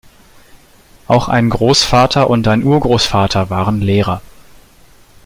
[1.07, 4.23] Auch ein Großvater und ein Urgroßvater waren Lehrer.